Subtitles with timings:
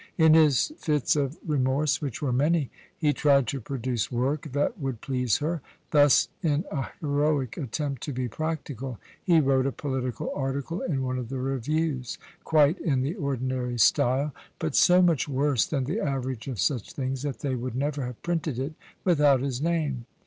[0.17, 4.99] In his fits of remorse, which were many, he tried to produce work that would
[4.99, 5.61] please her.
[5.91, 11.19] Thus, in a heroic attempt to be practical, he wrote a political article in one
[11.19, 16.47] of the reviews, quite in the ordinary style, but so much worse than the average
[16.47, 18.73] of such things that they would never have printed it
[19.05, 20.07] without his name.